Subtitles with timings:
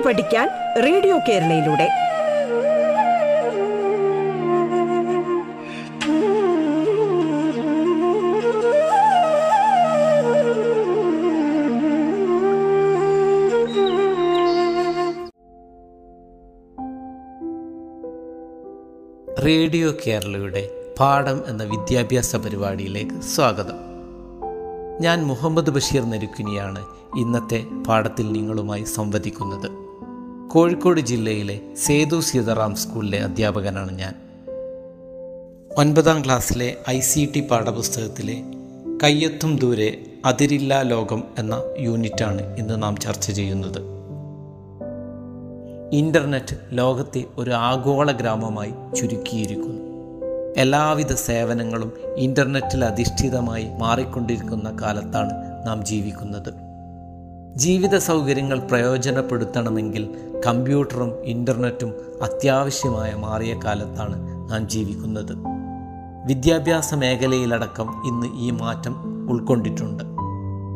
[0.00, 0.48] പാട്ട് പഠിക്കാൻ
[0.82, 1.88] radio കേരളയിലൂടെ.
[19.44, 23.78] Radio കേരളയുടെ പാഠം എന്ന വിദ്യാഭ്യാസ പരിപാടിയിലേക്ക് സ്വാഗതം.
[25.00, 26.86] ഞാൻ മുഹമ്മദ് ബഷീർ നരുക്കിനിയാണ്
[27.18, 29.89] ഇന്നത്തെ പാഠത്തിൽ നിങ്ങളുമായി സംവദിക്കുന്നത്.
[30.52, 34.14] കോഴിക്കോട് ജില്ലയിലെ സേതു സീതാറാം സ്കൂളിലെ അധ്യാപകനാണ് ഞാൻ.
[35.78, 38.42] ഒൻപതാം ക്ലാസ്സിലെ ഐ സി ടി പാഠപുസ്തകത്തിലെ
[39.02, 43.80] കയ്യെത്തും ദൂരെ അതിരില്ല ലോകം എന്ന യൂണിറ്റാണ് ഇന്ന് നാം ചർച്ച ചെയ്യുന്നത്.
[45.92, 49.82] ഇന്റർനെറ്റ് ലോകത്തെ ഒരു ആഗോള ഗ്രാമമായി ചുരുക്കിയിരിക്കുന്നു.
[50.56, 55.30] എല്ലാവിധ സേവനങ്ങളും ഇന്റർനെറ്റിൽ അധിഷ്ഠിതമായി മാറിക്കൊണ്ടിരിക്കുന്ന കാലത്താണ്
[55.66, 56.69] നാം ജീവിക്കുന്നത്.
[57.56, 60.08] ജീവിത സൗകര്യങ്ങൾ പ്രയോജനപ്പെടുത്തണമെങ്കിൽ
[60.46, 64.18] കമ്പ്യൂട്ടറും ഇന്റർനെറ്റും അത്യാവശ്യമായ മാറിയ കാലത്താണ്
[64.50, 65.36] നാം ജീവിക്കുന്നത്.
[66.26, 68.96] വിദ്യാഭ്യാസ മേഖലയിലടക്കം ഇന്ന് ഈ മാറ്റം
[69.30, 70.04] ഉൾക്കൊണ്ടിട്ടുണ്ട്.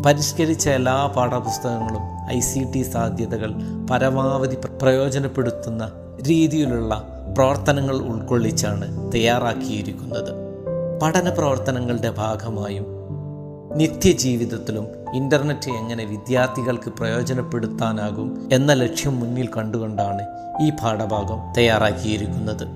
[0.07, 3.55] പരിഷ്കരിച്ച എല്ലാ പാഠപുസ്തകങ്ങളും ഐ സി ടി സാധ്യതകൾ
[3.91, 5.91] പരമാവധി പ്രയോജനപ്പെടുത്തുന്ന
[6.29, 10.45] രീതിയിലുള്ള പ്രവർത്തനങ്ങൾ ഉൾക്കൊള്ളിച്ചാണ് തയ്യാറാക്കിയിരിക്കുന്നത്.
[11.03, 13.04] പഠന പ്രവർത്തനങ്ങളുടെ ഭാഗമായും
[13.77, 20.23] നിത്യജീവിതത്തിലും ഇന്റർനെറ്റ് എങ്ങനെ വിദ്യാർത്ഥികൾക്ക് പ്രയോജനപ്പെടുത്താനാകും എന്ന ലക്ഷ്യം മുന്നിൽ കണ്ടുകൊണ്ടാണ്
[20.63, 22.67] ഈ പാഠഭാഗം തയ്യാറാക്കിയിരിക്കുന്നത്.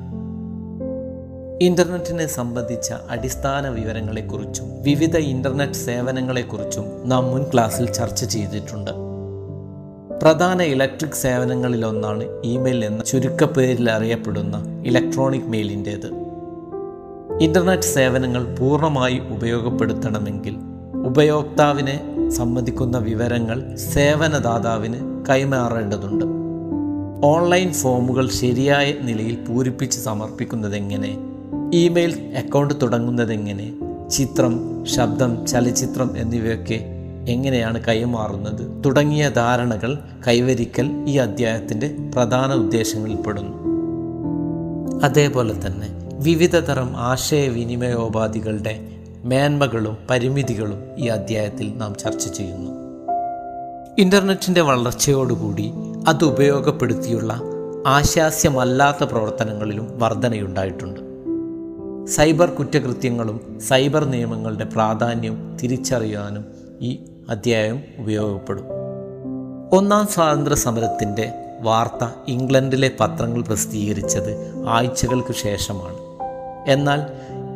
[1.62, 8.90] ഇന്റർനെറ്റിനെ സംബന്ധിച്ച അടിസ്ഥാന വിവരങ്ങളെക്കുറിച്ചും വിവിധ ഇന്റർനെറ്റ് സേവനങ്ങളെക്കുറിച്ചും നാം മുൻ ക്ലാസ്സിൽ ചർച്ച ചെയ്തിട്ടുണ്ട്.
[10.22, 16.10] പ്രധാന ഇലക്ട്രിക് സേവനങ്ങളിലൊന്നാണ് ഇമെയിൽ എന്ന ചുരുക്കപ്പേരിൽ അറിയപ്പെടുന്ന ഇലക്ട്രോണിക് മെയിലിന്റേത്.
[17.40, 20.67] ഇന്റർനെറ്റ് സേവനങ്ങൾ പൂർണമായി ഉപയോഗപ്പെടുത്തണമെങ്കിൽ
[21.08, 26.24] ഉപയോക്താവിനെ സംബന്ധിക്കുന്ന വിവരങ്ങൾ സേവനദാതാവിന് കൈമാറേണ്ടതുണ്ട്.
[27.26, 31.18] ഓൺലൈൻ ഫോമുകൾ ശരിയായ നിലയിൽ പൂരിപ്പിച്ച് സമർപ്പിക്കുന്നതെങ്ങനെ?
[31.74, 33.72] Email account തുടങ്ങുന്നതെങ്ങനെ?
[34.08, 36.84] ചിത്രം ശബ്ദം ചലച്ചിത്രം എന്നിവയൊക്കെ
[37.28, 38.84] എങ്ങനെയാണ് കൈമാറുന്നത്?
[38.84, 39.98] തുടങ്ങിയ ധാരണകൾ
[40.28, 43.56] കൈവരിക്കൽ ഈ അധ്യായത്തിന്റെ പ്രധാന ഉദ്ദേശങ്ങളിൽപ്പെടുന്നു.
[45.04, 48.80] അതേപോലെ തന്നെ വിവിധതരം ആശയവിനിമയോപാധികളുടെ
[49.24, 52.70] മേന്മകളും പരിമിതികളും ഈ അധ്യായത്തിൽ നാം ചർച്ച ചെയ്യുന്നു.
[53.98, 55.72] ഇന്റർനെറ്റിന്റെ വളർച്ചയോടുകൂടി
[56.08, 57.40] അത് ഉപയോഗപ്പെടുത്തിയുള്ള
[57.86, 61.00] ആശാസ്യമല്ലാത്ത പ്രവർത്തനങ്ങളിലും വർധനയുണ്ടായിട്ടുണ്ട്.
[62.10, 66.44] സൈബർ കുറ്റകൃത്യങ്ങളും സൈബർ നിയമങ്ങളുടെ പ്രാധാന്യം തിരിച്ചറിയാനും
[66.80, 68.64] ഈ അധ്യായം ഉപയോഗപ്പെടും.
[69.72, 76.08] ഒന്നാം സ്വാതന്ത്ര്യ സമരത്തിന്റെ വാർത്ത ഇംഗ്ലണ്ടിലെ പത്രങ്ങൾ പ്രസിദ്ധീകരിച്ചത് ആഴ്ചകൾക്ക് ശേഷമാണ്.
[76.70, 77.02] എന്നാൽ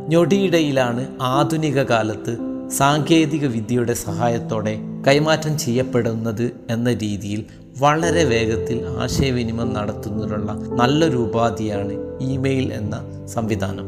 [0.09, 2.39] ഞൊടിയിടയിലാണ് ആധുനിക കാലത്ത്
[2.71, 7.45] സാങ്കേതിക വിദ്യയുടെ സഹായത്തോടെ കൈമാറ്റം ചെയ്യപ്പെടുന്നത് എന്ന രീതിയിൽ
[7.79, 13.85] വളരെ വേഗത്തിൽ ആശയവിനിമയം നടത്തുന്നതിനുള്ള നല്ലൊരു ഉപാധിയാണ് ഇമെയിൽ എന്ന സംവിധാനം.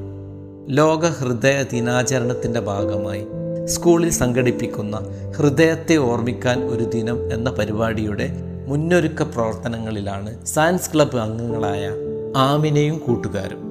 [0.69, 3.27] ലോക ഹൃദയ ദിനാചരണത്തിന്റെ ഭാഗമായി
[3.67, 4.97] സ്കൂളിൽ സംഘടിപ്പിക്കുന്ന
[5.37, 8.31] ഹൃദയത്തെ ഓർമ്മിക്കാൻ ഒരു ദിനം എന്ന പരിപാടിയുടെ
[8.67, 11.91] മുന്നൊരുക്ക പ്രവർത്തനങ്ങളിലാണ് സയൻസ് ക്ലബ്ബ് അംഗങ്ങളായ
[12.37, 13.64] ആമിനയും കൂട്ടുകാരും.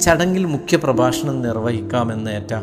[0.00, 2.54] ചടങ്ങിൽ മുഖ്യ പ്രഭാഷണം നിർവഹിക്കാമെന്നേറ്റ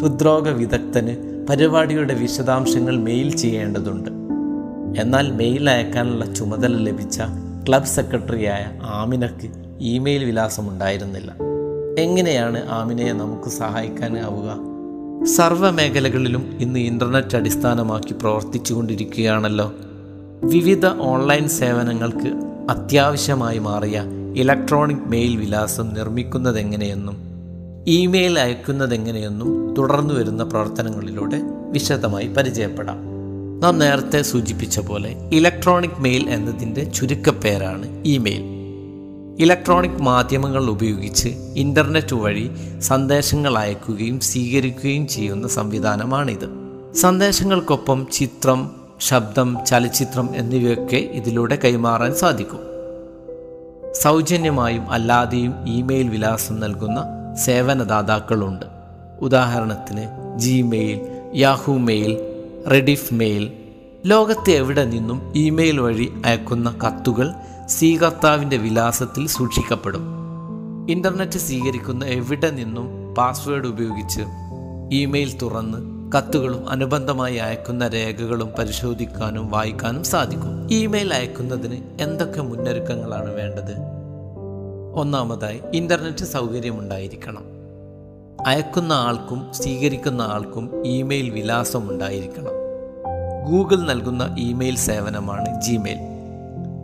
[0.00, 1.16] ഹൃദ്രോഗ വിദഗ്ധന്
[1.46, 4.10] പരിപാടിയുടെ വിശദാംശങ്ങൾ മെയിൽ ചെയ്യേണ്ടതുണ്ട്.
[5.00, 7.20] എന്നാൽ മെയിൽ അയക്കാനുള്ള ചുമതല ലഭിച്ച
[7.68, 9.48] ക്ലബ് സെക്രട്ടറിയായ ആമിനക്ക്
[9.80, 11.32] ഇമെയിൽ വിലാസമുണ്ടായിരുന്നില്ല.
[11.98, 14.68] എങ്ങനെയാണ് ആമിനയെ നമുക്ക് സഹായിക്കാനാവുക
[15.24, 19.72] സർവ മേഖലകളിലും ഇന്ന് ഇന്റർനെറ്റ് അടിസ്ഥാനമാക്കി പ്രവർത്തിച്ചു കൊണ്ടിരിക്കുകയാണല്ലോ
[20.42, 22.28] വിവിധ ഓൺലൈൻ സേവനങ്ങൾക്ക്
[22.70, 24.02] അത്യാവശ്യമായി മാറിയ
[24.38, 27.16] ഇലക്ട്രോണിക് മെയിൽ വിലാസം നിർമ്മിക്കുന്നതെങ്ങനെയെന്നും
[27.86, 31.40] ഇമെയിൽ അയക്കുന്നതെങ്ങനെയെന്നും തുടർന്നു വരുന്ന പ്രവർത്തനങ്ങളിലൂടെ
[31.70, 32.96] വിശദമായി പരിചയപ്പെടാം.
[33.60, 38.42] നാം നേരത്തെ സൂചിപ്പിച്ച പോലെ ഇലക്ട്രോണിക് മെയിൽ എന്നതിന്റെ ചുരുക്കപ്പേരാണ് ഇമെയിൽ.
[39.38, 42.50] ഇലക്ട്രോണിക് മാധ്യമങ്ങൾ ഉപയോഗിച്ച് ഇന്റർനെറ്റ് വഴി
[42.80, 46.48] സന്ദേശങ്ങൾ അയക്കുകയും സ്വീകരിക്കുകയും ചെയ്യുന്ന സംവിധാനമാണിത്.
[46.94, 48.70] സന്ദേശങ്ങൾക്കൊപ്പം ചിത്രം
[49.00, 52.67] ശബ്ദം ചലച്ചിത്രം എന്നിവയൊക്കെ ഇതിലൂടെ കൈമാറാൻ സാധിക്കും.
[54.02, 57.04] സൗജന്യമായും അല്ലാതെയും ഇമെയിൽ വിലാസം നൽകുന്ന
[57.34, 58.66] സേവനദാതാക്കളുണ്ട്.
[59.20, 61.00] ഉദാഹരണത്തിന് Gmail
[61.34, 62.18] Yahoo mail
[62.70, 63.52] Rediff mail.
[64.06, 67.32] ലോകത്തെ എവിടെ നിന്നും ഇമെയിൽ വഴി അയക്കുന്ന കത്തുകൾ
[67.66, 70.02] സ്വീകർത്താവിന്റെ വിലാസത്തിൽ സൂക്ഷിക്കപ്പെടും.
[70.90, 74.22] ഇന്റർനെറ്റ് സ്വീകരിക്കുന്ന എവിടെ നിന്നും പാസ്വേഡ് ഉപയോഗിച്ച്
[74.92, 80.68] ഇമെയിൽ തുറന്ന് കത്തുകളും അനുബന്ധമായി അയക്കുന്ന രേഖകളും പരിശോധിക്കാനും വായിക്കാനും സാധിക്കും.
[80.70, 83.74] ഇമെയിൽ അയക്കുന്നതിന് എന്തൊക്കെ മുന്നൊരുക്കങ്ങളാണ് വേണ്ടത്?
[84.94, 87.44] ഒന്നാമതായി ഇന്റർനെറ്റ് സൗകര്യമുണ്ടായിരിക്കണം.
[88.46, 92.52] അയക്കുന്ന ആൾക്കും സ്വീകരിക്കുന്ന ആൾക്കും ഇമെയിൽ വിലാസം ഉണ്ടായിരിക്കണം.
[93.50, 95.98] ഗൂഗിൾ നൽകുന്ന ഇമെയിൽ സേവനമാണ് ജിമെയിൽ.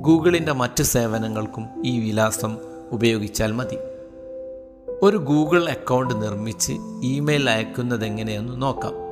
[0.01, 2.57] ഗൂഗിളിന്റെ മറ്റ് സേവനങ്ങൾക്കും ഈ വിലാസം
[2.93, 3.77] ഉപയോഗിച്ചാൽ മതി.
[5.03, 6.73] ഒരു ഗൂഗിൾ അക്കൗണ്ട് നിർമ്മിച്ച്
[7.05, 9.04] ഇമെയിൽ അയക്കുന്നത് അയക്കുന്നതെങ്ങനെയെന്ന് നോക്കാം.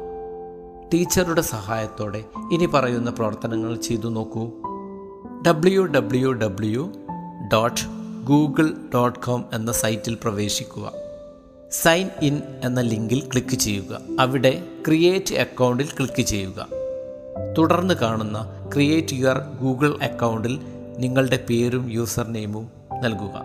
[0.93, 4.50] ടീച്ചറുടെ സഹായത്തോടെ ഇനി പറയുന്ന പ്രവർത്തനങ്ങൾ ചെയ്തു നോക്കൂ.
[5.47, 6.93] W W W
[7.53, 7.81] dot
[8.27, 10.93] Google dot com എന്ന സൈറ്റിൽ പ്രവേശിക്കുക.
[11.73, 14.00] സൈൻ ഇൻ എന്ന ലിങ്കിൽ ക്ലിക്ക് ചെയ്യുക.
[14.21, 16.67] അവിടെ ക്രിയേറ്റ് അക്കൗണ്ടിൽ ക്ലിക്ക് ചെയ്യുക.
[17.59, 20.61] തുടർന്ന് കാണുന്ന ക്രിയേറ്റ് യുവർ ഗൂഗിൾ അക്കൗണ്ടിൽ
[20.99, 22.71] നിങ്ങളുടെ പേരും യൂസർ നെയിമും
[23.03, 23.43] നൽകുക.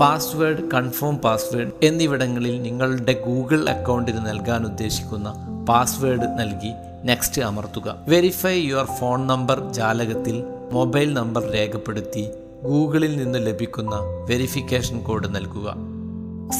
[0.00, 6.72] പാസ്വേഡ് കൺഫേം പാസ്വേഡ് എന്നിവിടങ്ങളിൽ നിങ്ങളുടെ ഗൂഗിൾ അക്കൗണ്ടിന് നൽകാൻ ഉദ്ദേശിക്കുന്ന പാസ്വേഡ് നൽകി
[7.04, 7.96] നെക്സ്റ്റ് അമർത്തുക.
[8.08, 12.28] വെരിഫൈ യുവർ ഫോൺ നമ്പർ ജാലകത്തിൽ മൊബൈൽ നമ്പർ രേഖപ്പെടുത്തി
[12.64, 13.94] ഗൂഗിളിൽ നിന്ന് ലഭിക്കുന്ന
[14.30, 15.74] വെരിഫിക്കേഷൻ കോഡ് നൽകുക.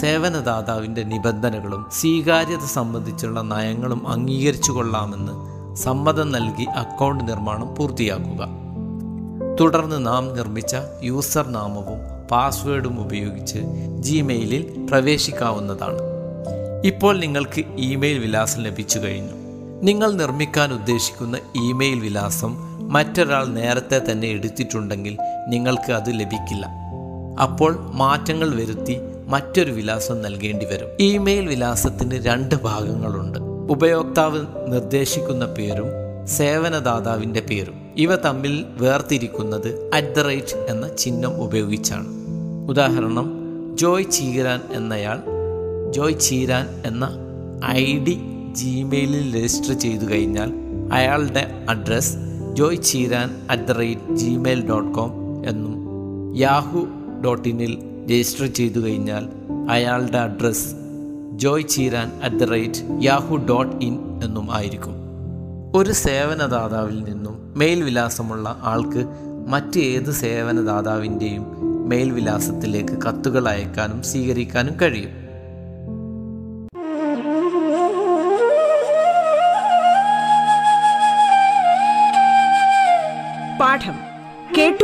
[0.00, 5.32] സേവനദാതാവിന്റെ നിബന്ധനകളും സ്വീകാര്യത സംബന്ധിച്ചുള്ള നയങ്ങളും അംഗീകരിച്ചു കൊള്ളാമെന്ന്
[5.76, 8.48] സമ്മതം നൽകി അക്കൗണ്ട് നിർമ്മാണം പൂർത്തിയാക്കുക.
[9.60, 13.58] തുടർന്ന് നാം നിർമ്മിച്ച യൂസർ നാമവും പാസ്വേഡും ഉപയോഗിച്ച്
[14.00, 16.13] ജിമെയിലിൽ പ്രവേശിക്കാവുന്നതാണ്.
[16.84, 19.32] ഇപ്പോൾ നിങ്ങൾക്ക് ഇമെയിൽ വിലാസം ലഭിച്ചു കഴിഞ്ഞു.
[19.82, 22.56] നിങ്ങൾ നിർമ്മിക്കാൻ ഉദ്ദേശിക്കുന്ന ഇമെയിൽ വിലാസം
[22.92, 26.66] മറ്റൊരാൾ നേരത്തെ തന്നെ എടുത്തിട്ടുണ്ടെങ്കിൽ നിങ്ങൾക്ക് അത് ലഭിക്കില്ല.
[27.42, 30.88] അപ്പോൾ മാറ്റങ്ങൾ വരുത്തി മറ്റൊരു വിലാസം നൽകേണ്ടി വരും.
[31.00, 33.38] ഇമെയിൽ വിലാസത്തിന് രണ്ട് ഭാഗങ്ങളുണ്ട്.
[33.72, 35.86] ഉപയോക്താവ് നിർദ്ദേശിക്കുന്ന പേരും
[36.26, 37.74] സേവനദാതാവിന്റെ പേരും.
[37.96, 42.06] ഇവ തമ്മിൽ വേർതിരിക്കുന്നത് അറ്റ് ദ റേറ്റ് എന്ന ചിഹ്നം ഉപയോഗിച്ചാണ്.
[42.68, 43.40] ഉദാഹരണം
[43.74, 45.33] ജോയ് ചീകരാൻ എന്നയാൾ
[45.94, 47.04] ജോയ് ചീരാൻ എന്ന
[47.66, 48.20] ഐ ഡി
[48.52, 50.50] ജിമെയിലിൽ രജിസ്റ്റർ ചെയ്തു കഴിഞ്ഞാൽ
[50.92, 52.16] അയാളുടെ address
[52.52, 55.12] Joy Cheeran at the rate Gmail dot com
[55.48, 55.74] എന്നും
[56.36, 56.86] യാഹു
[57.24, 59.28] ഡോട്ട് ഇനിൽ രജിസ്റ്റർ ചെയ്തു കഴിഞ്ഞാൽ
[59.70, 60.74] അയാളുടെ address
[61.36, 64.94] Joy Cheeran at the rate Yahoo dot in എന്നും ആയിരിക്കും.
[65.74, 69.04] ഒരു സേവനദാതാവിൽ നിന്നും മെയിൽ വിലാസമുള്ള ആൾക്ക്
[69.46, 71.44] മറ്റ് ഏത് സേവനദാതാവിന്റെയും
[71.88, 75.23] മെയിൽ വിലാസത്തിലേക്ക് കത്തുകൾ അയക്കാനും സ്വീകരിക്കാനും കഴിയും.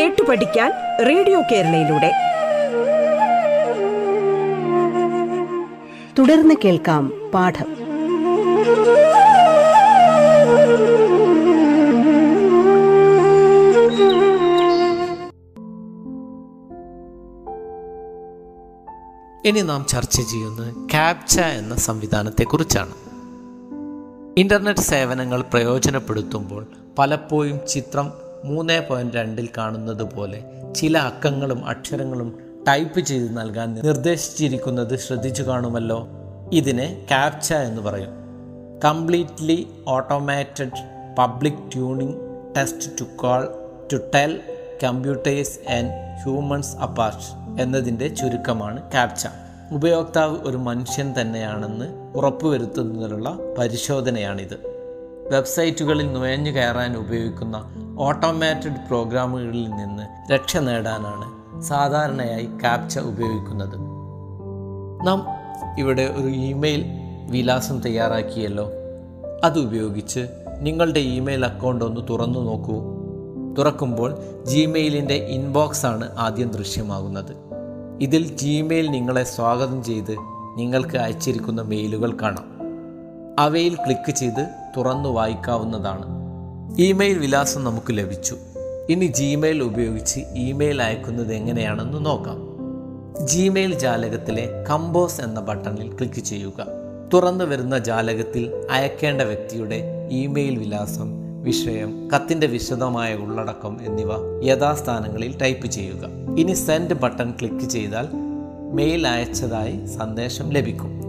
[0.00, 0.72] കേട്ടു പഠിക്കാൻ
[1.08, 2.12] റേഡിയോ കേരളയിലൂടെ.
[6.18, 7.66] തുടർന്ന് കേൾക്കാം പാഠം.
[19.44, 22.94] ഇനി നാം ചർച്ച ചെയ്യുന്നത് ക്യാപ്ച എന്ന സംവിധാനത്തെക്കുറിച്ചാണ്.
[24.38, 26.66] ഇന്റർനെറ്റ് സേവനങ്ങൾ പ്രയോജനപ്പെടുത്തുമ്പോൾ
[26.98, 30.44] പലപ്പോഴും ചിത്രം മൂന്ന് പോയിന്റ് രണ്ടിൽ കാണുന്നത് പോലെ
[30.76, 32.38] ചില അക്കങ്ങളും അക്ഷരങ്ങളും
[32.68, 36.08] ടൈപ്പ് ചെയ്ത് നൽകാൻ നിർദ്ദേശിച്ചിരിക്കുന്നത് ശ്രദ്ധിച്ചു കാണുമല്ലോ.
[36.52, 38.08] ഇതിനെ ക്യാപ്ച എന്ന് പറയും.
[38.84, 40.70] Completely automated
[41.18, 42.16] public tuning
[42.56, 43.48] test to call
[43.92, 44.40] to tell
[44.82, 45.90] computers and
[46.22, 49.26] humans apart എന്നതിന്റെ ചുരുക്കമാണ് ക്യാപ്ച
[49.72, 54.54] ഉപയോക്താവ് ഒരു മനുഷ്യൻ തന്നെയാണെന്ന് ഉറപ്പുവരുത്തുന്നതിനുള്ള പരിശോധനയാണിത്.
[55.30, 63.76] വെബ്സൈറ്റുകളിൽ നുഴഞ്ഞു കയറാൻ ഉപയോഗിക്കുന്ന ഓട്ടോമാറ്റഡ് പ്രോഗ്രാമുകളിൽ നിന്ന് രക്ഷ നേടാനാണ് സാധാരണയായി ക്യാപ്ച ഉപയോഗിക്കുന്നത്.
[65.06, 65.26] നാം
[65.78, 66.84] ഇവിടെ ഒരു ഇമെയിൽ
[67.30, 68.70] വിലാസം തയ്യാറാക്കിയല്ലോ.
[69.44, 70.26] അത് ഉപയോഗിച്ച്
[70.60, 72.82] നിങ്ങളുടെ ഇമെയിൽ അക്കൗണ്ട് ഒന്ന് തുറന്നു നോക്കൂ.
[73.58, 77.36] തുറക്കുമ്പോൾ ജിമെയിലിന്റെ ഇൻബോക്സ് ആണ് ആദ്യം ദൃശ്യമാകുന്നത്.
[78.00, 80.16] ഇതിൽ ജിമെയിൽ നിങ്ങളെ സ്വാഗതം ചെയ്ത്
[80.56, 82.46] നിങ്ങൾക്ക് അയച്ചിരിക്കുന്ന മെയിലുകൾ കാണാം.
[83.38, 86.19] അവയിൽ ക്ലിക്ക് ചെയ്ത് തുറന്നു വായിക്കാവുന്നതാണ്.
[86.78, 88.36] ഇമെയിൽ വിലാസം നമുക്ക് ലഭിച്ചു.
[88.90, 92.50] ഇനി ജിമെയിൽ ഉപയോഗിച്ച് ഇമെയിൽ അയക്കുന്നത് എങ്ങനെയാണെന്ന് നോക്കാം.
[93.26, 96.66] ജിമെയിൽ ജാലകത്തിലെ കമ്പോസ് എന്ന ബട്ടണിൽ ക്ലിക്ക് ചെയ്യുക.
[97.14, 106.06] തുറന്നു വരുന്ന ജാലകത്തിൽ അയക്കേണ്ട വ്യക്തിയുടെ ഇമെയിൽ വിലാസം വിഷയം കത്തിന്റെ വിശദമായ ഉള്ളടക്കം എന്നിവ യഥാസ്ഥാനങ്ങളിൽ ടൈപ്പ് ചെയ്യുക.
[106.38, 108.08] ഇനി സെൻഡ് ബട്ടൺ ക്ലിക്ക് ചെയ്താൽ
[108.72, 111.00] മെയിൽ അയച്ചതായി സന്ദേശം ലഭിക്കും.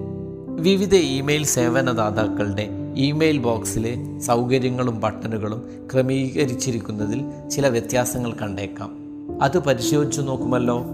[0.62, 9.02] വിവിധ ഇമെയിൽ സേവനദാതാക്കളുടെ ഇമെയിൽ ബോക്സിലെ സൗകര്യങ്ങളും ബട്ടണുകളും ക്രമീകരിച്ചിരിക്കുന്നതിൽ ചില വ്യത്യാസങ്ങൾ കണ്ടേക്കാം.
[9.44, 10.86] അത് പരിശോധിച്ചു നോക്കുമല്ലോ.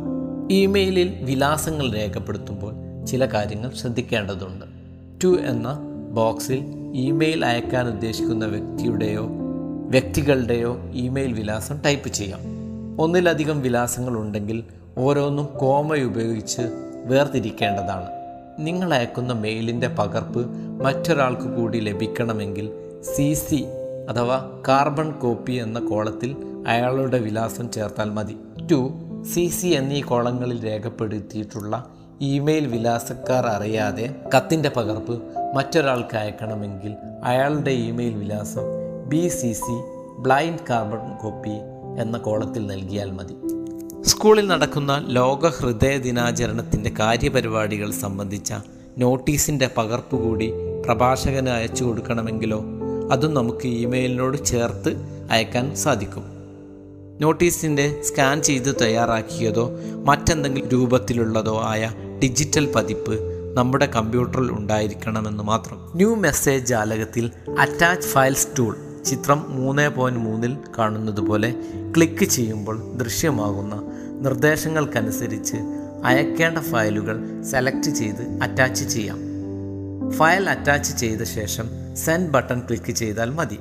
[0.52, 4.66] ഇമെയിലിൽ വിലാസങ്ങൾ രേഖപ്പെടുത്തുമ്പോൾ ചില കാര്യങ്ങൾ ശ്രദ്ധിക്കേണ്ടതുണ്ട്.
[5.24, 5.80] ടു എന്ന
[6.12, 6.64] ബോക്സിൽ
[6.96, 9.28] ഇമെയിൽ അയക്കാൻ ഉദ്ദേശിക്കുന്ന വ്യക്തിയുടെയോ
[9.88, 12.40] വ്യക്തികളുടെയോ ഇമെയിൽ വിലാസം ടൈപ്പ് ചെയ്യാം.
[13.02, 14.64] ഒന്നിലധികം വിലാസങ്ങൾ ഉണ്ടെങ്കിൽ
[14.98, 16.62] ഓരോന്നും കോമ ഉപയോഗിച്ച്
[17.06, 18.17] വേർതിരിക്കേണ്ടതാണ്.
[18.60, 20.48] നിങ്ങൾ അയക്കുന്ന മെയിലിന്റെ പകർപ്പ്
[20.84, 22.70] മറ്റൊരാൾക്ക് കൂടി ലഭിക്കണമെങ്കിൽ
[23.16, 23.66] സി സി
[24.10, 26.36] അഥവാ കാർബൺ കോപ്പി എന്ന കോളത്തിൽ
[26.68, 28.38] അയാളുടെ വിലാസം ചേർത്താൽ മതി.
[28.72, 28.90] ടു
[29.34, 31.86] സി സി എന്നീ കോളങ്ങളിൽ രേഖപ്പെടുത്തിയിട്ടുള്ള
[32.22, 35.22] ഇമെയിൽ വിലാസക്കാർ അറിയാതെ കത്തിന്റെ പകർപ്പ്
[35.56, 38.62] മറ്റൊരാൾക്ക് അയക്കണമെങ്കിൽ അയാളുടെ ഇമെയിൽ വിലാസം
[39.08, 39.84] B C C
[40.20, 41.58] blind carbon copy
[42.02, 43.57] എന്ന കോളത്തിൽ നൽകിയാൽ മതി.
[44.06, 48.54] സ്കൂളിൽ നടക്കുന്ന ലോക ഹൃദയ ദിനാചരണത്തിന്റെ കാര്യപരിപാടികൾ സംബന്ധിച്ച
[48.98, 50.52] നോട്ടീസിന്റെ പകർപ്പ് കൂടി
[50.86, 52.64] പ്രഭാഷകന് അയച്ചു കൊടുക്കണമെങ്കിലോ
[53.12, 54.96] അതും നമുക്ക് ഇമെയിലിനോട് ചേർത്ത്
[55.32, 56.24] അയക്കാൻ സാധിക്കും.
[57.22, 59.72] നോട്ടീസിന്റെ സ്കാൻ ചെയ്ത് തയ്യാറാക്കിയതോ
[60.06, 61.92] മറ്റെന്തെങ്കിലും രൂപത്തിലുള്ളതോ ആയ
[62.24, 63.16] ഡിജിറ്റൽ പതിപ്പ്
[63.54, 65.92] നമ്മുടെ കമ്പ്യൂട്ടറിൽ ഉണ്ടായിരിക്കണമെന്ന് മാത്രം.
[65.96, 68.76] ന്യൂ മെസ്സേജ് ജാലകത്തിൽ അറ്റാച്ച് ഫയൽസ് ടൂൾ
[69.08, 71.56] ചിത്രം മൂന്ന് പോയിന്റ് മൂന്നിൽ കാണുന്നത് പോലെ
[71.96, 75.58] ക്ലിക്ക് ചെയ്യുമ്പോൾ ദൃശ്യമാകുന്ന നിർദ്ദേശങ്ങൾക്കനുസരിച്ച്
[76.04, 79.20] അയക്കേണ്ട ഫയലുകൾ സെലക്ട് ചെയ്ത് അറ്റാച്ച് ചെയ്യാം.
[80.10, 83.60] ഫയൽ അറ്റാച്ച് ചെയ്ത ശേഷം സെൻഡ് ബട്ടൺ ക്ലിക്ക് ചെയ്താൽ മതി.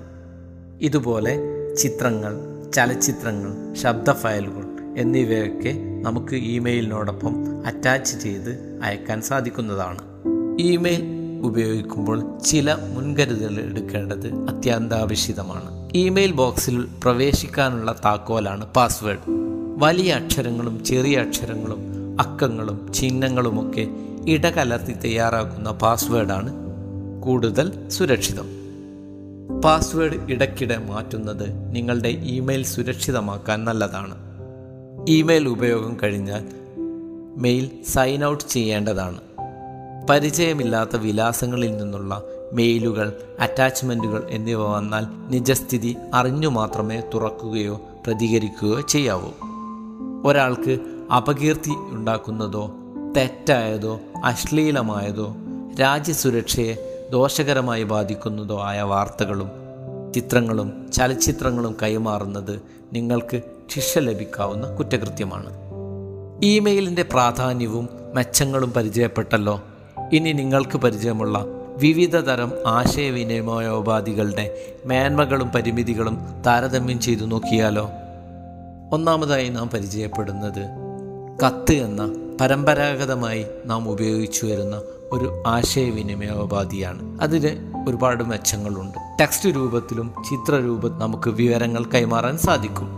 [0.80, 1.38] ഇതുപോലെ
[1.74, 2.34] ചിത്രങ്ങൾ
[2.70, 4.64] ചലച്ചിത്രങ്ങൾ ശബ്ദ ഫയലുകൾ
[4.98, 5.72] എന്നിവയൊക്കെ
[6.02, 7.34] നമുക്ക് ഇമെയിലിനോടൊപ്പം
[7.66, 9.98] അറ്റാച്ച് ചെയ്ത് അയക്കാൻ സാധിക്കുന്നതാണ്.
[10.60, 15.90] ഇമെയിൽ ഉപയോഗിക്കുമ്പോൾ ചില മുൻകരുതലുകൾ എടുക്കേണ്ടത് അത്യന്താപേക്ഷിതമാണ്.
[15.94, 19.18] ഇമെയിൽ ബോക്സിൽ പ്രവേശിക്കാനുള്ള താക്കോലാണ് പാസ്വേഡ്.
[19.78, 23.88] വലിയ അക്ഷരങ്ങളും ചെറിയ അക്ഷരങ്ങളും അക്കങ്ങളും ചിഹ്നങ്ങളുമൊക്കെ
[24.26, 26.54] ഇടകലർത്തി തയ്യാറാക്കുന്ന പാസ്വേഡാണ്
[27.22, 28.46] കൂടുതൽ സുരക്ഷിതം.
[29.64, 34.14] പാസ്വേഡ് ഇടയ്ക്കിടെ മാറ്റുന്നത് നിങ്ങളുടെ ഇമെയിൽ സുരക്ഷിതമാക്കാൻ നല്ലതാണ്.
[35.08, 36.48] ഇമെയിൽ ഉപയോഗം കഴിഞ്ഞാൽ
[37.36, 39.18] മെയിൽ സൈൻ ഔട്ട് ചെയ്യേണ്ടതാണ്.
[40.10, 42.22] പരിചയമില്ലാത്ത വിലാസങ്ങളിൽ നിന്നുള്ള
[42.52, 49.28] മെയിലുകൾ അറ്റാച്ച്മെന്റുകൾ എന്നിവ വന്നാൽ നിജസ്ഥിതി അറിഞ്ഞു മാത്രമേ തുറക്കുകയോ പ്രതികരിക്കുകയോ ചെയ്യാവൂ.
[50.24, 50.78] ഒരാൾക്ക്
[51.16, 52.72] അപകീർത്തി ഉണ്ടാക്കുന്നതോ
[53.16, 55.36] തെറ്റായതോ അശ്ലീലമായതോ
[55.80, 59.50] രാജ്യസുരക്ഷയെ ദോഷകരമായി ബാധിക്കുന്നതോ ആയ വാർത്തകളും
[60.14, 63.42] ചിത്രങ്ങളും ചലച്ചിത്രങ്ങളും കൈമാറുന്നത് നിങ്ങൾക്ക്
[63.74, 65.50] ശിക്ഷ ലഭിക്കാവുന്ന കുറ്റകൃത്യമാണ്.
[66.42, 69.62] ഇമെയിലിന്റെ പ്രാധാന്യവും മെച്ചങ്ങളും പരിചയപ്പെട്ടല്ലോ?
[70.12, 71.44] ഇനി നിങ്ങൾക്ക് പരിചയമുള്ള
[71.78, 77.90] വിവിധ തരം ആശയവിനിമയോപാധികളുടെ മേന്മകളും പരിമിതികളും താരതമ്യം ചെയ്തു നോക്കിയാലോ?
[78.92, 80.68] ഒന്നാമതായി നാം പരിചയപ്പെടുന്നത്
[81.46, 82.10] കത്ത് എന്ന
[82.40, 84.82] പരമ്പരാഗതമായി നാം ഉപയോഗിച്ചു വരുന്ന
[85.12, 88.98] ഒരു ആശയവിനിമയോപാധിയാണ് അതിന് ഒരുപാട് മെച്ചങ്ങളുണ്ട്.
[89.20, 92.88] ടെക്സ്റ്റ് രൂപത്തിലും ചിത്രരൂപ നമുക്ക് വിവരങ്ങൾ കൈമാറാൻ സാധിക്കും.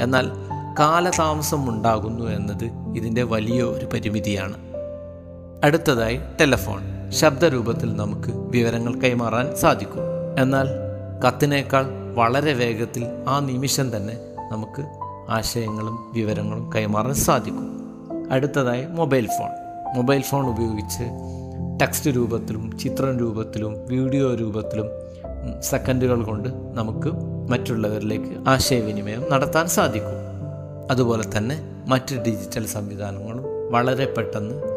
[0.00, 0.30] എന്നാൽ
[0.78, 4.71] കാലതാമസം ഉണ്ടാകുന്നു എന്നത് ഇതിന്റെ വലിയ ഒരു പരിമിതിയാണ്.
[5.64, 7.10] അടുത്തതായി ടെലഫോൺ.
[7.10, 10.00] ശബ്ദരൂപത്തിൽ നമുക്ക് വിവരങ്ങൾ കൈമാറാൻ സാധിക്കും.
[10.38, 10.68] എന്നാൽ
[11.26, 14.18] കത്തിനേക്കാൾ വളരെ വേഗത്തിൽ ആ നിമിഷം തന്നെ
[14.52, 14.82] നമുക്ക്
[15.30, 17.82] ആശയങ്ങളും വിവരങ്ങളും കൈമാറാൻ സാധിക്കും.
[18.30, 19.50] അടുത്തതായി മൊബൈൽ ഫോൺ.
[19.96, 21.02] മൊബൈൽ ഫോൺ ഉപയോഗിച്ച്
[21.80, 24.86] ടെക്സ്റ്റ് രൂപത്തിലും ചിത്രം രൂപത്തിലും വീഡിയോ രൂപത്തിലും
[25.60, 27.12] സെക്കൻഡുകൾ കൊണ്ട് നമുക്ക്
[27.50, 30.22] മറ്റുള്ളവരിലേക്ക് ആശയവിനിമയം നടത്താൻ സാധിക്കും.
[30.90, 34.71] അതുപോലെ തന്നെ മറ്റ് ഡിജിറ്റൽ സംവിധാനങ്ങളും വളരെ പെട്ടെന്ന്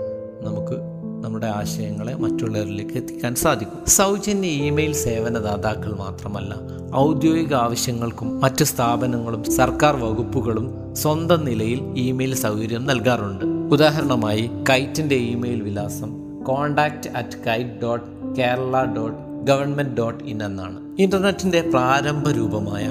[0.46, 0.78] നമുക്ക്
[1.24, 3.86] നമ്മുടെ ആശയങ്ങളെ മറ്റുള്ളവരിലേക്ക് എത്തിക്കാൻ സാധിക്കും.
[3.86, 6.56] സൗജന്യ ഇമെയിൽ സേവനദാതാക്കൾ മാത്രമല്ല
[6.96, 13.46] ഔദ്യോഗിക ആവശ്യങ്ങൾക്കും മറ്റ് സ്ഥാപനങ്ങളും സർക്കാർ വകുപ്പുകളും സ്വന്തം നിലയിൽ ഇമെയിൽ സൗകര്യം നൽകാറുണ്ട്.
[13.74, 16.12] ഉദാഹരണമായി കൈറ്റിന്റെ ഇമെയിൽ വിലാസം
[16.44, 20.80] contact at KITE dot Kerala dot government dot in എന്നാണ്.
[21.00, 22.86] ഇന്റർനെറ്റിന്റെ പ്രാരംഭ രൂപമായ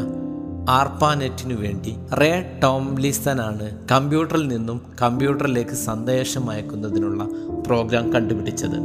[0.68, 7.25] ആർപ്പാനെറ്റിനു വേണ്ടി റേ ടോംലിസനാണ് കമ്പ്യൂട്ടറിൽ നിന്നും കമ്പ്യൂട്ടറിലേക്ക് സന്ദേശം അയക്കുന്നതിനുള്ള
[7.66, 8.76] പ്രോഗ്രാം കണ്ടുപിടിച്ചത്.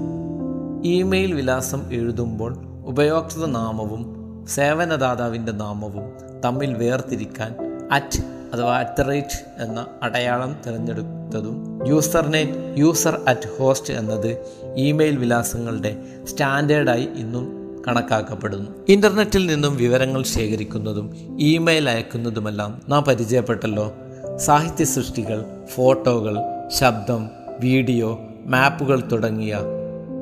[0.83, 2.55] ഇമെയിൽ വിലാസം എഴുതുമ്പോൾ
[2.85, 4.15] ഉപയോക്തൃ നാമവും
[4.47, 6.11] സേവനദാതാവിന്റെ നാമവും
[6.45, 7.55] തമ്മിൽ വേർതിരിക്കാൻ
[7.91, 14.37] അറ്റ് അഥവാ അറ്റ് റേറ്റ് എന്ന അടയാളം തിരഞ്ഞെടുത്തതും യൂസർനെറ്റ് യൂസർ അറ്റ് ഹോസ്റ്റ് എന്നത്
[14.75, 17.58] ഇമെയിൽ വിലാസങ്ങളുടെ സ്റ്റാൻഡേർഡായി ഇന്നും
[17.89, 18.71] കണക്കാക്കപ്പെടുന്നു.
[18.89, 23.93] ഇന്റർനെറ്റിൽ നിന്നും വിവരങ്ങൾ ശേഖരിക്കുന്നതും ഇമെയിൽ അയക്കുന്നതുമെല്ലാം നാം പരിചയപ്പെട്ടല്ലോ.
[24.37, 27.29] സാഹിത്യ സൃഷ്ടികൾ ഫോട്ടോകൾ ശബ്ദം
[27.59, 29.57] വീഡിയോ മാപ്പുകൾ തുടങ്ങിയ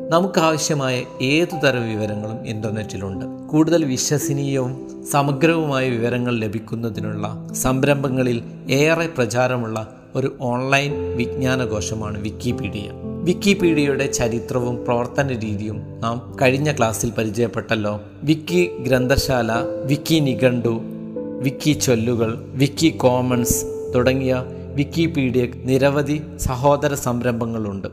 [0.10, 3.26] നമുക്കാവശ്യമായ ഏതു തരം വിവരങ്ങളും ഇന്റർനെറ്റിലുണ്ട്.
[3.52, 12.92] കൂടുതൽ വിശ്വസനീയവും സമഗ്രവുമായ വിവരങ്ങൾ ലഭിക്കുന്നതിനുള്ള സംരംഭങ്ങളിൽ ഏറെ പ്രചാരമുള്ള ഒരു ഓൺലൈൻ വിജ്ഞാനകോശമാണ് വിക്കിപീഡിയ.
[13.28, 18.02] വിക്കിപീഡിയയുടെ ചരിത്രവും പ്രവർത്തന രീതിയും നാം കഴിഞ്ഞ ക്ലാസ്സിൽ പരിചയപ്പെട്ടല്ലോ.
[18.24, 19.52] വിക്കി ഗ്രന്ഥശാല
[19.86, 20.82] വിക്കി നിഘണ്ടു
[21.42, 24.44] വിക്കി ചൊല്ലുകൾ വിക്കി കോമൺസ് തുടങ്ങിയ
[24.76, 27.88] വിക്കിപീഡിയ നിരവധി സഹോദര സംരംഭങ്ങളുണ്ട്.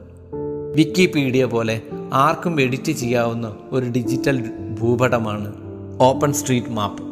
[0.75, 4.51] വിക്കിപീഡിയ പോലെ ആർക്കും എഡിറ്റ് ചെയ്യാവുന്ന ഒരു ഡിജിറ്റൽ
[4.81, 5.55] ഭൂപടമാണ്
[6.01, 7.03] ഓപ്പൺ സ്ട്രീറ്റ് മാപ്പ്.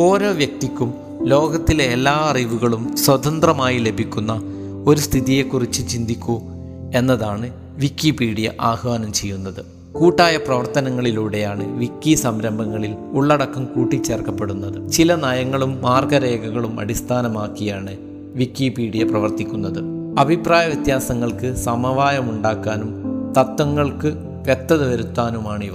[0.00, 4.42] ഓരോ വ്യക്തിക്കും ലോകത്തിലെ എല്ലാ അറിവുകളും സ്വതന്ത്രമായി ലഭിക്കുന്ന
[4.86, 6.40] ഒരു സ്ഥിതിയെക്കുറിച്ച് ചിന്തിക്കൂ.
[6.94, 9.66] എന്നതാണ് വിക്കിപീഡിയ ആഹ്വാനം ചെയ്യുന്നത്.
[9.92, 14.90] കൂട്ടായ പ്രവർത്തനങ്ങളിലൂടെയാണ് വിക്കി സംരംഭങ്ങളിൽ ഉള്ളടക്കം കൂട്ടിച്ചേർക്കപ്പെടുന്നത്.
[14.90, 17.96] ചില നയങ്ങളും മാർഗരേഖകളും അടിസ്ഥാനമാക്കിയാണ്
[18.34, 19.78] വിക്കിപീഡിയ പ്രവർത്തിക്കുന്നത്.
[20.18, 23.04] അഭിപ്രായ വ്യത്യാസങ്ങൾക്ക് സമവായമുണ്ടാക്കാനും
[23.38, 24.12] തത്വങ്ങൾക്ക്
[24.44, 25.72] വ്യക്തത വരുത്താനുമാണിവ.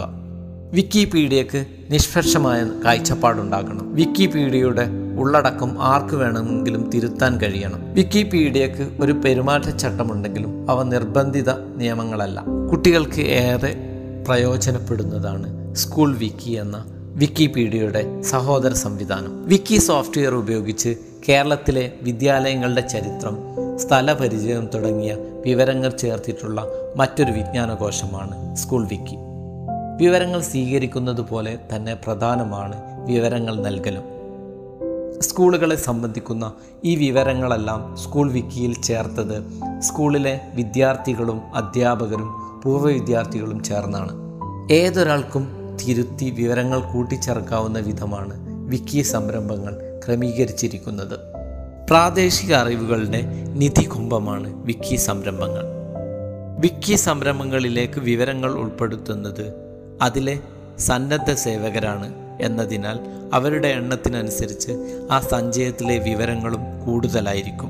[0.74, 3.96] വിക്കിപീഡിയക്ക് നിഷ്പക്ഷമായ കാഴ്ചപ്പാടുണ്ടാകണം.
[3.96, 7.94] വിക്കിപീഡിയയുടെ ഉള്ളടക്കം ആർക്ക് വേണമെങ്കിലും തിരുത്താൻ കഴിയണം.
[7.94, 12.44] വിക്കിപീഡിയക്ക് ഒരു പെരുമാറ്റച്ചട്ടമുണ്ടെങ്കിലും അവ നിർബന്ധിത നിയമങ്ങളല്ല.
[12.72, 13.76] കുട്ടികൾക്ക് ഏറെ
[14.28, 19.46] പ്രയോജനപ്പെടുന്നതാണ് സ്കൂൾ വിക്കി എന്ന വിക്കിപീഡിയയുടെ സഹോദര സംവിധാനം.
[19.46, 20.96] വിക്കി സോഫ്റ്റ്വെയർ ഉപയോഗിച്ച്
[21.30, 23.38] കേരളത്തിലെ വിദ്യാലയങ്ങളുടെ ചരിത്രം
[23.78, 29.18] സ്ഥലപരിചയം തുടങ്ങിയ വിവരങ്ങൾ ചേർത്തിട്ടുള്ള മറ്റൊരു വിജ്ഞാനകോശമാണ് സ്കൂൾ വിക്കി.
[29.98, 34.15] വിവരങ്ങൾ സ്വീകരിക്കുന്നത് പോലെ തന്നെ പ്രധാനമാണ് വിവരങ്ങൾ നൽകലും.
[35.22, 36.54] സ്കൂളുകളെ സംബന്ധിക്കുന്ന
[36.84, 39.44] ഈ വിവരങ്ങളെല്ലാം സ്കൂൾ വിക്കിയിൽ ചേർത്തത്
[39.80, 44.12] സ്കൂളിലെ വിദ്യാർത്ഥികളും അധ്യാപകരും പൂർവ വിദ്യാർത്ഥികളും ചേർന്നാണ്.
[44.72, 51.20] ഏതൊരാൾക്കും തിരുത്തി വിവരങ്ങൾ കൂട്ടിച്ചേർക്കാവുന്ന വിധമാണ് വിക്കി സംരംഭങ്ങൾ ക്രമീകരിച്ചിരിക്കുന്നത്.
[51.88, 53.22] പ്രാദേശിക അറിവുകളുടെ
[53.56, 55.64] നിധി കുംഭമാണ് വിക്കി സംരംഭങ്ങൾ.
[56.60, 59.54] വിക്കി സംരംഭങ്ങളിലേക്ക് വിവരങ്ങൾ ഉൾപ്പെടുത്തുന്നത്
[60.02, 60.40] അതിലെ
[60.80, 63.00] സന്നദ്ധ സേവകരാണ് എന്നതിനാൽ
[63.34, 64.72] അവരുടെ എണ്ണത്തിനനുസരിച്ച്
[65.12, 67.70] ആ സഞ്ചയത്തിലെ വിവരങ്ങളും കൂടുതലായിരിക്കും.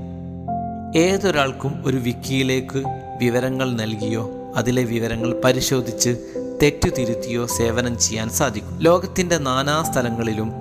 [0.95, 2.83] ഏതൊരാൾക്കും ഒരു വിക്കിയിലേക്ക്
[3.21, 6.17] വിവരങ്ങൾ നൽകിയോ അതിലെ വിവരങ്ങൾ പരിശോധിച്ച്
[6.63, 8.79] തെറ്റു തിരുത്തിയോ സേവനം ചെയ്യാൻ സാധിക്കും.
[8.79, 10.51] ലോകത്തിന്റെ നാനാ സ്ഥലങ്ങളിലും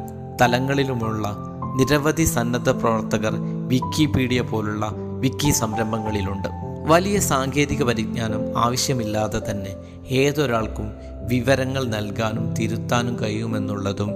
[0.40, 1.36] തലങ്ങളിലുമുള്ള
[1.76, 3.32] നിരവധി സന്നദ്ധ പ്രവർത്തകർ
[3.68, 6.48] വിക്കിപീഡിയ പോലുള്ള വിക്കി സംരംഭങ്ങളിലുണ്ട്.
[6.86, 9.70] വലിയ സാങ്കേതിക പരിജ്ഞാനം ആവശ്യമില്ലാതെ തന്നെ
[10.10, 10.92] ഏതൊരാൾക്കും
[11.26, 14.10] വിവരങ്ങൾ നൽകാനും തിരുത്താനും കഴിയുമെന്നുള്ളതും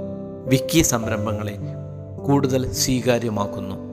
[0.47, 1.59] വിക്കി സംരംഭങ്ങളെ
[2.27, 3.89] കൂടുതൽ സ്വീകാര്യമാക്കുന്നു.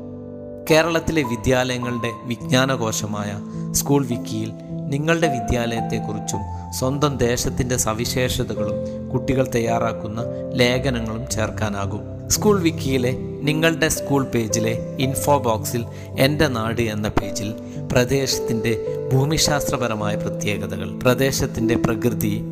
[0.71, 3.39] കേരളത്തിലെ വിദ്യാലയങ്ങളുടെ വിജ്ഞാനകോശമായ
[3.71, 4.51] സ്കൂൾ വിക്കിയിൽ
[4.89, 6.39] നിങ്ങളുടെ വിദ്യാലയത്തെക്കുറിച്ചും
[6.71, 10.21] സ്വന്തം ദേശത്തിന്റെ സവിശേഷതകളും കുട്ടികൾ തയ്യാറാക്കുന്ന
[10.53, 12.29] ലേഖനങ്ങളും ചേർക്കാനാകും.
[12.29, 15.85] സ്കൂൾ വിക്കിയിലെ നിങ്ങളുടെ സ്കൂൾ പേജിലെ ഇൻഫോ ബോക്സിൽ
[16.19, 17.53] എന്റെ നാട് എന്ന പേജിൽ
[17.91, 22.43] പ്രദേശത്തിന്റെ ഭൂമിശാസ്ത്രപരമായ പ്രത്യേകതകൾ പ്രദേശത്തിന്റെ പ്രകൃതി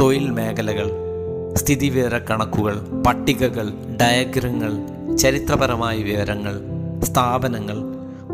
[0.00, 0.88] തൊഴിൽ മേഖലകൾ
[1.56, 3.66] സ്ഥിതിവിവര കണക്കുകൾ പട്ടികകൾ
[4.02, 4.72] ഡയഗ്രങ്ങൾ
[5.16, 6.54] ചരിത്രപരമായ വിവരങ്ങൾ
[7.04, 7.78] സ്ഥാപനങ്ങൾ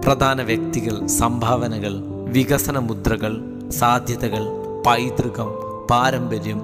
[0.00, 1.94] പ്രധാന വ്യക്തികൾ സംഭാവനകൾ
[2.28, 3.32] വികസന മുദ്രകൾ
[3.70, 4.44] സാധ്യതകൾ
[4.86, 5.48] പൈതൃകം
[5.90, 6.60] പാരമ്പര്യം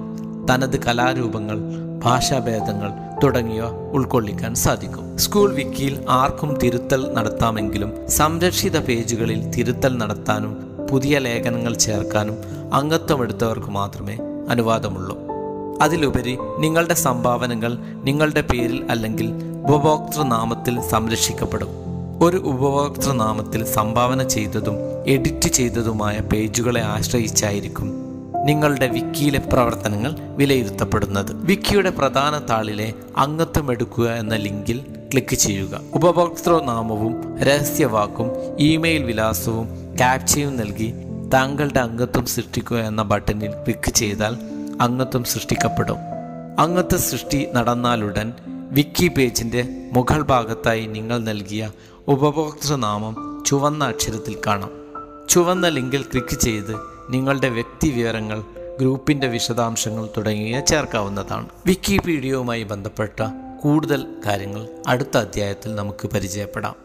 [0.49, 1.57] തനത് കലാരൂപങ്ങൾ
[2.03, 2.89] ഭാഷാഭേദങ്ങൾ
[3.23, 5.17] തുടങ്ങിയവ ഉൾക്കൊള്ളിക്കാൻ സാധിക്കും.
[5.17, 10.53] സ്കൂൾ വിക്കിയിൽ ആർക്കും തിരുത്തൽ നടത്താമെങ്കിലും സംരക്ഷിത പേജുകളിൽ തിരുത്തൽ നടത്താനും
[10.89, 12.37] പുതിയ ലേഖനങ്ങൾ ചേർക്കാനും
[12.73, 14.15] അംഗത്വമെടുത്തവർക്ക് മാത്രമേ
[14.49, 15.17] അനുവാദമുള്ളൂ.
[15.81, 19.33] അതിലുപരി നിങ്ങളുടെ സംഭാവനകൾ നിങ്ങളുടെ പേരിൽ അല്ലെങ്കിൽ
[19.67, 21.67] ഉപഭോക്തൃനാമത്തിൽ സംരക്ഷിക്കപ്പെടും.
[22.23, 24.75] ഒരു ഉപഭോക്തൃനാമത്തിൽ സംഭാവന ചെയ്തതും
[25.07, 28.05] എഡിറ്റ് ചെയ്തതുമായ പേജുകളെ ആശ്രയിച്ചായിരിക്കും
[28.45, 31.33] നിങ്ങളുടെ വിക്കിയിലെ പ്രവർത്തനങ്ങൾ വിലയിരുത്തപ്പെടുന്നത്.
[31.33, 34.79] വിക്കിയുടെ പ്രധാന താളിലെ അംഗത്വം എടുക്കുക എന്ന ലിങ്കിൽ
[35.11, 35.81] ക്ലിക്ക് ചെയ്യുക.
[35.93, 40.93] ഉപഭോക്തൃനാമവും രഹസ്യവാക്കും ഇമെയിൽ വിലാസവും ക്യാപ്ചയും നൽകി
[41.35, 44.37] താങ്കളുടെ അംഗത്വം സൃഷ്ടിക്കുക എന്ന ബട്ടണിൽ ക്ലിക്ക് ചെയ്താൽ
[44.81, 45.97] അംഗത്വം സൃഷ്ടിക്കപ്പെടും.
[46.59, 51.71] അംഗത്വ സൃഷ്ടി നടന്നാലുടൻ വിക്കി പേജിന്റെ മുകൾ ഭാഗത്തായി നിങ്ങൾ നൽകിയ
[52.07, 54.69] ഉപഭോക്തൃനാമം ചുവന്ന അക്ഷരത്തിൽ കാണാം.
[55.29, 56.75] ചുവന്ന ലിങ്കിൽ ക്ലിക്ക് ചെയ്ത്
[57.09, 58.41] നിങ്ങളുടെ വ്യക്തി വിവരങ്ങൾ
[58.79, 61.49] ഗ്രൂപ്പിന്റെ വിശദാംശങ്ങൾ തുടങ്ങിയ ചേർക്കാവുന്നതാണ്.
[61.65, 63.23] വിക്കിപീഡിയയുമായി ബന്ധപ്പെട്ട
[63.61, 66.84] കൂടുതൽ കാര്യങ്ങൾ അടുത്ത അധ്യായത്തിൽ നമുക്ക് പരിചയപ്പെടാം.